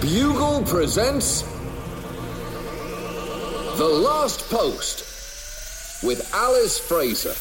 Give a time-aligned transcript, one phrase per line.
[0.00, 1.40] Bugle presents
[3.78, 7.32] The Last Post with Alice Fraser.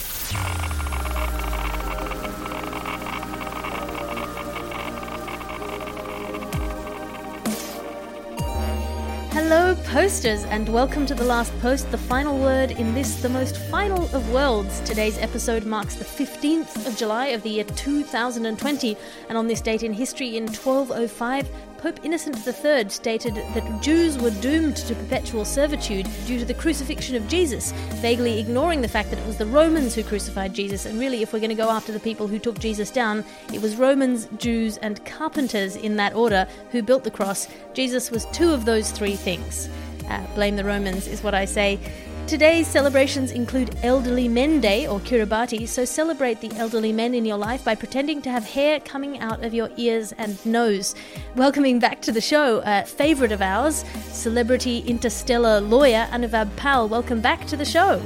[9.33, 13.57] Hello, posters, and welcome to The Last Post, the final word in this, the most
[13.69, 14.79] final of worlds.
[14.79, 19.83] Today's episode marks the 15th of July of the year 2020, and on this date
[19.83, 26.07] in history, in 1205, Pope Innocent III stated that Jews were doomed to perpetual servitude
[26.25, 29.93] due to the crucifixion of Jesus, vaguely ignoring the fact that it was the Romans
[29.93, 30.85] who crucified Jesus.
[30.85, 33.23] And really, if we're going to go after the people who took Jesus down,
[33.53, 37.47] it was Romans, Jews, and carpenters in that order who built the cross.
[37.73, 39.69] Jesus was two of those three things.
[40.09, 41.79] Uh, blame the Romans, is what I say.
[42.27, 47.37] Today's celebrations include Elderly Men Day or Kiribati, so celebrate the elderly men in your
[47.37, 50.95] life by pretending to have hair coming out of your ears and nose.
[51.35, 56.89] Welcoming back to the show, a favourite of ours, celebrity interstellar lawyer Anuvab Pal.
[56.89, 58.01] Welcome back to the show.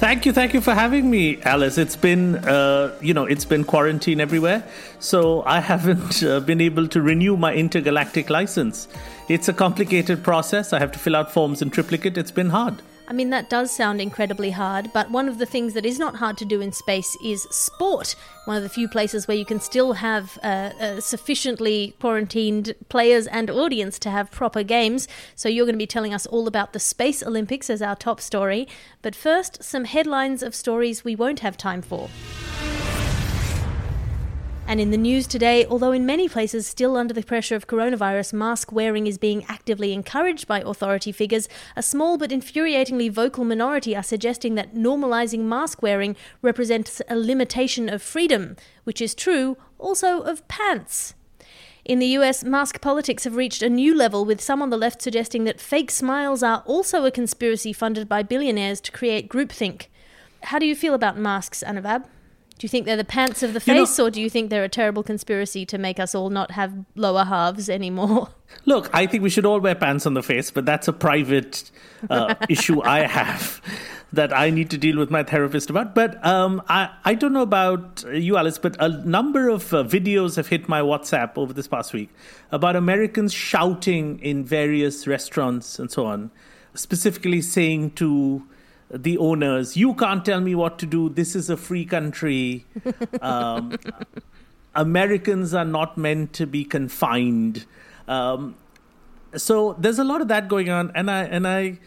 [0.00, 1.78] Thank you, thank you for having me, Alice.
[1.78, 4.66] It's been, uh, you know, it's been quarantine everywhere,
[4.98, 8.88] so I haven't uh, been able to renew my intergalactic license.
[9.28, 10.72] It's a complicated process.
[10.72, 12.18] I have to fill out forms in triplicate.
[12.18, 12.82] It's been hard.
[13.10, 16.14] I mean, that does sound incredibly hard, but one of the things that is not
[16.14, 18.14] hard to do in space is sport.
[18.44, 23.26] One of the few places where you can still have uh, uh, sufficiently quarantined players
[23.26, 25.08] and audience to have proper games.
[25.34, 28.20] So, you're going to be telling us all about the Space Olympics as our top
[28.20, 28.68] story.
[29.02, 32.08] But first, some headlines of stories we won't have time for.
[34.70, 38.32] And in the news today, although in many places still under the pressure of coronavirus,
[38.32, 43.96] mask wearing is being actively encouraged by authority figures, a small but infuriatingly vocal minority
[43.96, 48.54] are suggesting that normalizing mask wearing represents a limitation of freedom,
[48.84, 51.14] which is true also of pants.
[51.84, 55.02] In the US, mask politics have reached a new level, with some on the left
[55.02, 59.86] suggesting that fake smiles are also a conspiracy funded by billionaires to create groupthink.
[60.44, 62.04] How do you feel about masks, Anuvab?
[62.60, 64.50] Do you think they're the pants of the You know- face, or do you think
[64.50, 68.28] they're a terrible conspiracy to make us all not have lower halves anymore?
[68.66, 71.70] Look, I think we should all wear pants on the face, but that's a private
[72.10, 73.62] uh, issue I have
[74.12, 75.94] that I need to deal with my therapist about.
[75.94, 80.36] But um, I, I don't know about you, Alice, but a number of uh, videos
[80.36, 82.10] have hit my WhatsApp over this past week
[82.52, 86.30] about Americans shouting in various restaurants and so on,
[86.74, 88.42] specifically saying to
[88.90, 91.08] the owners, You can't tell me what to do.
[91.08, 92.66] This is a free country.
[93.22, 93.76] Um,
[94.74, 97.66] Americans are not meant to be confined.
[98.08, 98.56] Um,
[99.36, 101.78] so there's a lot of that going on, and I and I,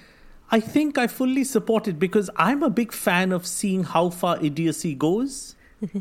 [0.51, 4.38] I think I fully support it because I'm a big fan of seeing how far
[4.44, 5.56] idiocy goes.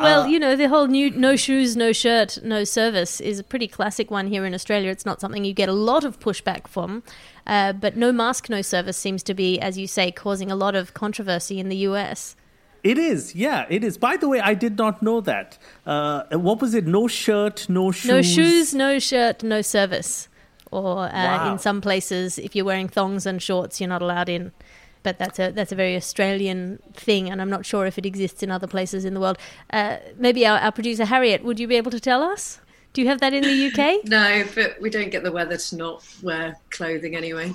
[0.00, 3.68] Well, you know, the whole new no shoes, no shirt, no service is a pretty
[3.68, 4.90] classic one here in Australia.
[4.90, 7.02] It's not something you get a lot of pushback from,
[7.46, 10.74] uh, but no mask, no service seems to be, as you say, causing a lot
[10.74, 12.36] of controversy in the US.
[12.82, 13.98] It is, yeah, it is.
[13.98, 15.58] By the way, I did not know that.
[15.84, 16.86] Uh, what was it?
[16.86, 18.08] No shirt, no shoes.
[18.10, 20.28] No shoes, no shirt, no service.
[20.70, 21.52] Or uh, Wow.
[21.52, 24.52] in some places, if you're wearing thongs and shorts, you're not allowed in.
[25.02, 28.42] But that's a that's a very Australian thing, and I'm not sure if it exists
[28.42, 29.38] in other places in the world.
[29.72, 32.60] Uh, maybe our, our producer Harriet, would you be able to tell us?
[32.92, 34.04] Do you have that in the UK?
[34.06, 37.54] no, but we don't get the weather to not wear clothing anyway.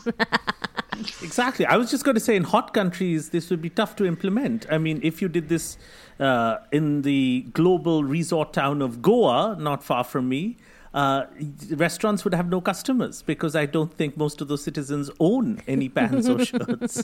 [1.22, 1.66] exactly.
[1.66, 4.66] I was just going to say, in hot countries, this would be tough to implement.
[4.72, 5.78] I mean, if you did this
[6.22, 10.56] uh, in the global resort town of Goa, not far from me,
[10.96, 11.26] uh,
[11.72, 15.90] restaurants would have no customers because I don't think most of those citizens own any
[15.90, 17.04] pants or shirts.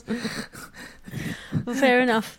[1.66, 2.38] well, fair enough.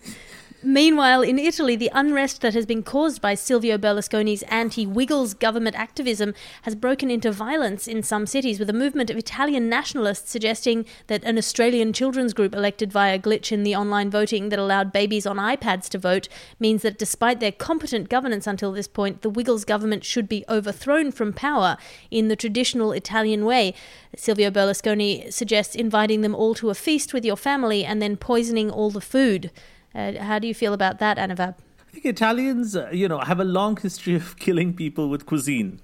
[0.66, 5.76] Meanwhile, in Italy, the unrest that has been caused by Silvio Berlusconi's anti Wiggles government
[5.76, 10.86] activism has broken into violence in some cities, with a movement of Italian nationalists suggesting
[11.08, 15.26] that an Australian children's group elected via glitch in the online voting that allowed babies
[15.26, 16.30] on iPads to vote
[16.62, 21.12] means that despite their competent governance until this point, the Wiggles government should be overthrown
[21.12, 21.76] from power
[22.10, 23.74] in the traditional Italian way.
[24.16, 28.72] Silvio Berlusconi suggests inviting them all to a feast with your family and then poisoning
[28.72, 29.52] all the food.
[29.96, 31.56] Uh, how do you feel about that, Anuvab?
[31.80, 35.80] I think Italians, uh, you know, have a long history of killing people with cuisine.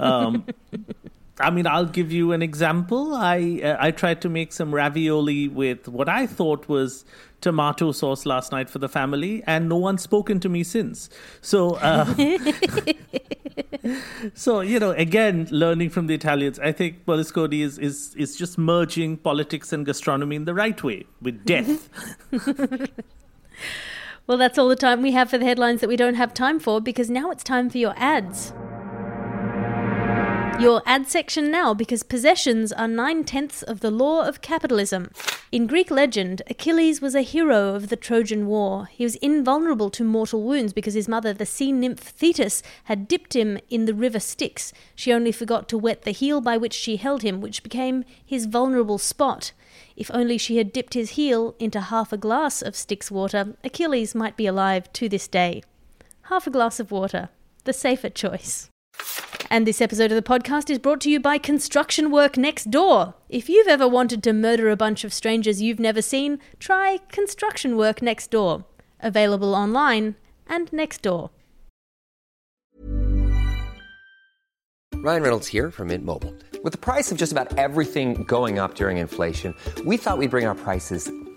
[0.00, 0.44] Um,
[1.38, 3.14] I mean, I'll give you an example.
[3.14, 7.04] I uh, I tried to make some ravioli with what I thought was
[7.40, 11.08] tomato sauce last night for the family, and no one's spoken to me since.
[11.40, 12.04] So, uh,
[14.34, 18.58] so you know, again, learning from the Italians, I think Berlusconi is is is just
[18.58, 21.88] merging politics and gastronomy in the right way with death.
[24.26, 26.60] Well, that's all the time we have for the headlines that we don't have time
[26.60, 28.52] for because now it's time for your ads.
[30.60, 35.10] Your ad section now because possessions are nine tenths of the law of capitalism.
[35.50, 38.86] In Greek legend, Achilles was a hero of the Trojan War.
[38.86, 43.34] He was invulnerable to mortal wounds because his mother, the sea nymph Thetis, had dipped
[43.34, 44.72] him in the river Styx.
[44.94, 48.46] She only forgot to wet the heel by which she held him, which became his
[48.46, 49.52] vulnerable spot.
[49.96, 54.14] If only she had dipped his heel into half a glass of Styx water, Achilles
[54.14, 55.62] might be alive to this day.
[56.22, 57.30] Half a glass of water,
[57.64, 58.71] the safer choice.
[59.52, 63.12] And this episode of the podcast is brought to you by Construction Work Next Door.
[63.28, 67.76] If you've ever wanted to murder a bunch of strangers you've never seen, try Construction
[67.76, 68.64] Work Next Door.
[69.00, 70.14] Available online
[70.46, 71.32] and next door.
[74.94, 76.34] Ryan Reynolds here from Mint Mobile.
[76.64, 79.54] With the price of just about everything going up during inflation,
[79.84, 81.12] we thought we'd bring our prices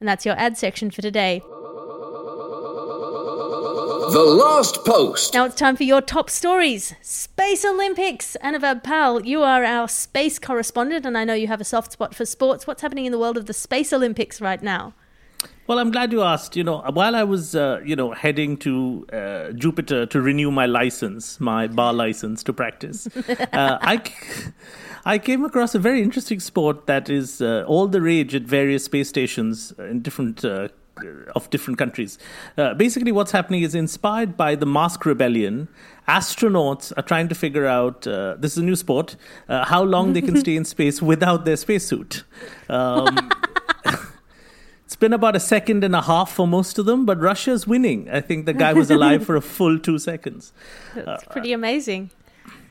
[0.00, 1.42] And that's your ad section for today.
[4.10, 5.34] The last post.
[5.34, 6.94] Now it's time for your top stories.
[7.02, 8.36] Space Olympics.
[8.40, 12.14] Anuvab Pal, you are our space correspondent, and I know you have a soft spot
[12.14, 12.64] for sports.
[12.64, 14.94] What's happening in the world of the Space Olympics right now?
[15.68, 16.56] Well, I'm glad you asked.
[16.56, 20.64] You know, while I was, uh, you know, heading to uh, Jupiter to renew my
[20.64, 24.02] license, my bar license to practice, uh, I,
[25.04, 28.84] I came across a very interesting sport that is uh, all the rage at various
[28.84, 30.68] space stations in different uh,
[31.36, 32.18] of different countries.
[32.56, 35.68] Uh, basically, what's happening is inspired by the Mask Rebellion.
[36.08, 39.16] Astronauts are trying to figure out uh, this is a new sport
[39.50, 42.24] uh, how long they can stay in space without their spacesuit.
[42.70, 43.30] Um,
[44.88, 48.08] it's been about a second and a half for most of them, but Russia's winning.
[48.10, 50.50] I think the guy was alive for a full two seconds.
[50.94, 52.08] That's pretty amazing.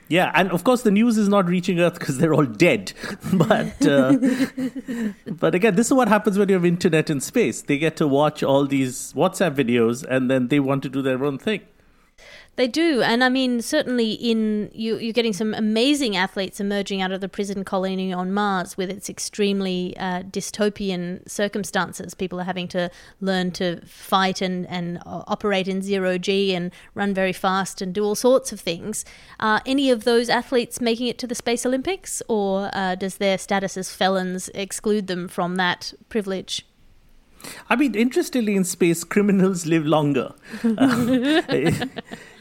[0.07, 2.93] Yeah, and of course the news is not reaching Earth because they're all dead.
[3.33, 4.17] but uh,
[5.27, 7.61] but again, this is what happens when you have internet in space.
[7.61, 11.23] They get to watch all these WhatsApp videos, and then they want to do their
[11.23, 11.61] own thing.
[12.57, 17.11] They do, and I mean, certainly in you, you're getting some amazing athletes emerging out
[17.11, 22.15] of the prison colony on Mars with its extremely uh, dystopian circumstances.
[22.15, 22.89] People are having to
[23.21, 28.03] learn to fight and and operate in zero g and run very fast and do
[28.03, 29.05] all sorts of things.
[29.39, 33.37] Are any of those athletes making it to the Space Olympics, or uh, does their
[33.37, 36.65] status as felons exclude them from that privilege?
[37.69, 40.33] I mean, interestingly, in space, criminals live longer.
[40.63, 41.85] Uh,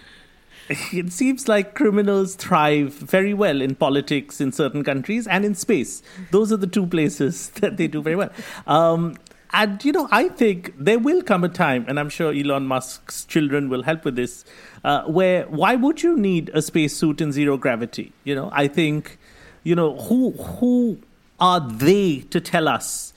[0.92, 6.02] it seems like criminals thrive very well in politics in certain countries and in space.
[6.30, 8.30] Those are the two places that they do very well.
[8.66, 9.16] Um,
[9.52, 13.24] and, you know, I think there will come a time, and I'm sure Elon Musk's
[13.24, 14.44] children will help with this,
[14.84, 18.12] uh, where why would you need a spacesuit in zero gravity?
[18.24, 19.18] You know, I think,
[19.62, 20.98] you know, who, who
[21.38, 23.12] are they to tell us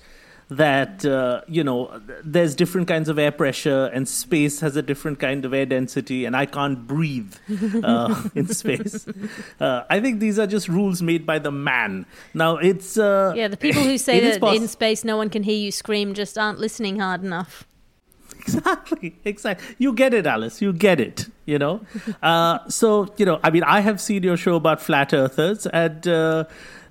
[0.50, 5.20] that uh, you know there's different kinds of air pressure and space has a different
[5.20, 7.36] kind of air density and i can't breathe
[7.84, 9.08] uh, in space.
[9.60, 12.06] Uh, i think these are just rules made by the man.
[12.34, 15.44] Now it's uh, yeah the people who say that poss- in space no one can
[15.44, 17.66] hear you scream just aren't listening hard enough.
[18.40, 19.76] Exactly exactly.
[19.78, 20.62] You get it alice.
[20.62, 21.82] You get it you know?
[22.22, 26.08] Uh, so you know i mean i have seen your show about flat earthers and
[26.08, 26.44] uh,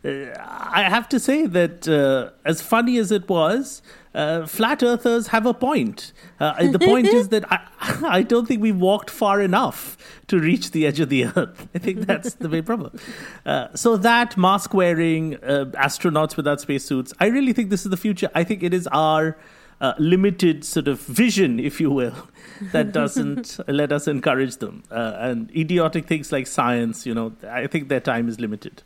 [0.09, 3.83] I have to say that uh, as funny as it was,
[4.15, 6.13] uh, flat earthers have a point.
[6.41, 7.61] Uh, the point is that I,
[8.07, 9.97] I don't think we've walked far enough
[10.29, 11.69] to reach the edge of the earth.
[11.75, 12.99] I think that's the main problem.
[13.47, 17.97] Uh, so, that mask wearing uh, astronauts without spacesuits, I really think this is the
[17.97, 18.29] future.
[18.35, 19.39] I think it is our.
[19.81, 22.29] Uh, limited sort of vision, if you will,
[22.73, 24.83] that doesn't let us encourage them.
[24.91, 28.83] and idiotic things like science, you know, I think their time is limited.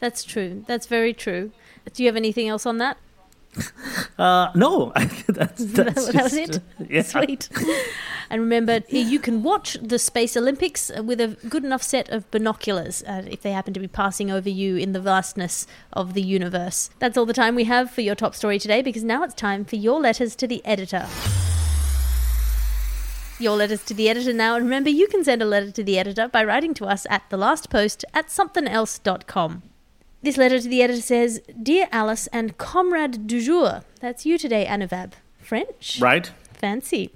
[0.00, 0.64] That's true.
[0.66, 1.52] That's very true.
[1.92, 2.96] Do you have anything else on that?
[4.18, 4.92] Uh, no,
[5.28, 6.56] that's, that's that was it.
[6.58, 7.00] Uh, yeah.
[7.00, 7.48] Sweet.
[8.28, 13.02] and remember, you can watch the Space Olympics with a good enough set of binoculars
[13.04, 16.90] uh, if they happen to be passing over you in the vastness of the universe.
[16.98, 19.64] That's all the time we have for your top story today because now it's time
[19.64, 21.06] for your letters to the editor
[23.40, 24.54] your letters to the editor now.
[24.54, 27.28] And remember, you can send a letter to the editor by writing to us at
[27.30, 29.69] thelastpost at somethingelse.com.
[30.22, 33.84] This letter to the editor says Dear Alice and comrade du jour.
[34.00, 35.12] That's you today, Anuvab.
[35.38, 35.98] French?
[35.98, 36.30] Right.
[36.52, 37.14] Fancy.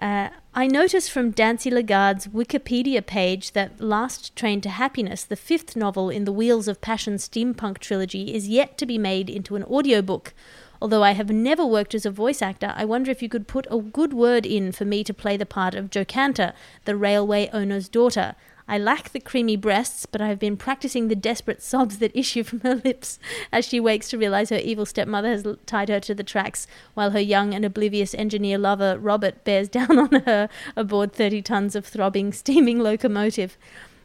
[0.00, 5.76] Uh, I noticed from Dancy Lagarde's Wikipedia page that Last Train to Happiness, the fifth
[5.76, 9.62] novel in the Wheels of Passion steampunk trilogy, is yet to be made into an
[9.62, 10.34] audiobook.
[10.82, 13.68] Although I have never worked as a voice actor, I wonder if you could put
[13.70, 16.52] a good word in for me to play the part of Jocanta,
[16.84, 18.34] the railway owner's daughter.
[18.66, 22.42] I lack the creamy breasts, but I have been practicing the desperate sobs that issue
[22.42, 23.18] from her lips
[23.52, 27.10] as she wakes to realize her evil stepmother has tied her to the tracks, while
[27.10, 31.84] her young and oblivious engineer lover, Robert, bears down on her aboard 30 tons of
[31.84, 33.58] throbbing, steaming locomotive.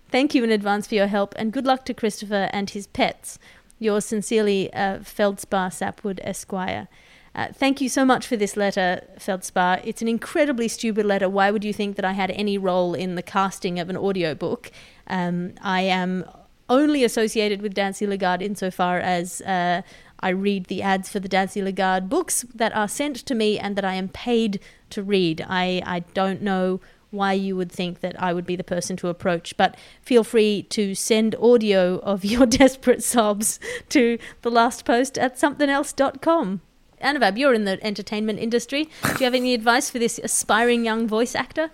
[0.10, 3.40] Thank you in advance for your help, and good luck to Christopher and his pets.
[3.78, 6.90] Yours sincerely, uh, Feldspar Sapwood Esquire.
[7.40, 9.80] Uh, thank you so much for this letter, Feldspar.
[9.86, 11.30] It's an incredibly stupid letter.
[11.30, 14.70] Why would you think that I had any role in the casting of an audiobook?
[15.08, 16.26] Um, I am
[16.68, 19.84] only associated with Dancy Lagarde insofar as uh,
[20.20, 23.78] I read the ads for the Dancy Lagarde books that are sent to me and
[23.78, 25.46] that I am paid to read.
[25.48, 29.08] I, I don't know why you would think that I would be the person to
[29.08, 35.18] approach, but feel free to send audio of your desperate sobs to the last post
[35.18, 36.64] at somethingelse.com.
[37.02, 38.90] Anuvab, you're in the entertainment industry.
[39.04, 41.72] Do you have any advice for this aspiring young voice actor?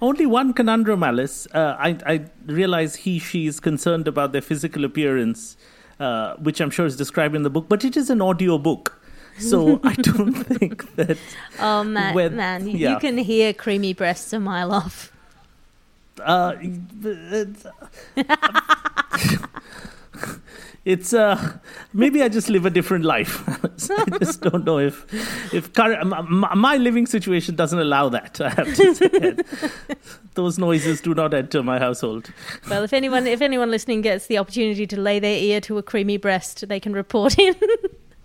[0.00, 1.46] Only one conundrum, Alice.
[1.54, 5.56] Uh, I, I realize he, she is concerned about their physical appearance,
[5.98, 9.00] uh, which I'm sure is described in the book, but it is an audio book.
[9.38, 11.16] So I don't think that.
[11.58, 12.92] Oh, man, when, man yeah.
[12.92, 15.12] you can hear creamy breasts a mile off.
[16.20, 16.54] Uh,
[20.86, 21.58] it's uh
[21.92, 23.42] maybe I just live a different life.
[23.90, 25.04] I just don't know if
[25.52, 28.40] if current, my, my, living situation doesn't allow that.
[28.40, 29.36] I have to say
[30.34, 32.32] those noises do not enter my household.
[32.70, 35.82] Well, if anyone if anyone listening gets the opportunity to lay their ear to a
[35.82, 37.56] creamy breast, they can report in.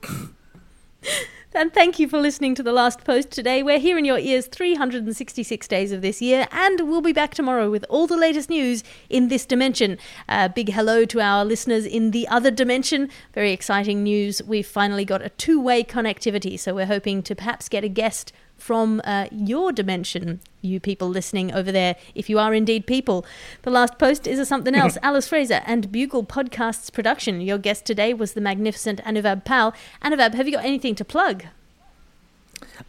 [1.54, 3.62] And thank you for listening to the last post today.
[3.62, 7.70] We're here in your ears 366 days of this year, and we'll be back tomorrow
[7.70, 9.98] with all the latest news in this dimension.
[10.30, 13.10] A big hello to our listeners in the other dimension.
[13.34, 14.42] Very exciting news.
[14.42, 18.32] We've finally got a two way connectivity, so we're hoping to perhaps get a guest
[18.62, 23.26] from uh, your dimension, you people listening over there, if you are indeed people.
[23.64, 24.98] The last post is a something else.
[25.04, 27.42] Alice Fraser and Bugle Podcasts production.
[27.42, 29.74] Your guest today was the magnificent Anuvab Pal.
[30.04, 31.46] Anuvab, have you got anything to plug?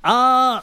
[0.04, 0.60] Uh,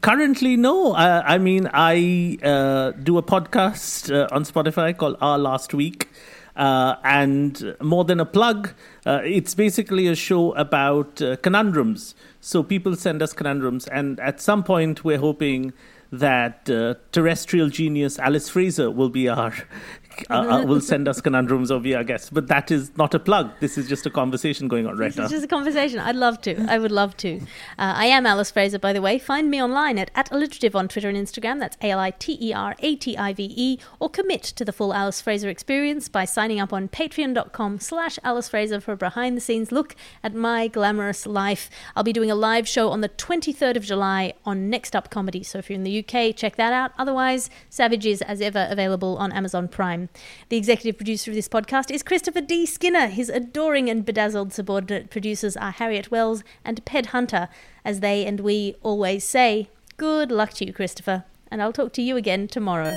[0.00, 5.38] currently no uh, i mean i uh, do a podcast uh, on spotify called our
[5.38, 6.08] last week
[6.56, 8.70] uh, and more than a plug,
[9.06, 12.14] uh, it's basically a show about uh, conundrums.
[12.40, 15.72] So people send us conundrums, and at some point, we're hoping
[16.12, 19.54] that uh, terrestrial genius Alice Fraser will be our
[20.30, 22.30] uh, will send us conundrums or be our guests.
[22.30, 23.52] But that is not a plug.
[23.60, 25.24] This is just a conversation going on right This now.
[25.24, 25.98] is just a conversation.
[25.98, 26.66] I'd love to.
[26.68, 27.38] I would love to.
[27.38, 27.44] Uh,
[27.78, 29.18] I am Alice Fraser, by the way.
[29.18, 31.58] Find me online at, at alliterative on Twitter and Instagram.
[31.60, 33.78] That's A L I T E R A T I V E.
[34.00, 38.48] Or commit to the full Alice Fraser experience by signing up on patreon.com slash Alice
[38.48, 41.68] Fraser for a behind the scenes look at my glamorous life.
[41.94, 45.42] I'll be doing a live show on the 23rd of July on Next Up Comedy.
[45.42, 46.92] So if you're in the UK, check that out.
[46.98, 50.01] Otherwise, Savage is, as ever, available on Amazon Prime.
[50.02, 50.08] Um,
[50.48, 52.66] the executive producer of this podcast is Christopher D.
[52.66, 53.06] Skinner.
[53.06, 57.48] His adoring and bedazzled subordinate producers are Harriet Wells and Ped Hunter.
[57.84, 61.24] As they and we always say, good luck to you, Christopher.
[61.50, 62.96] And I'll talk to you again tomorrow.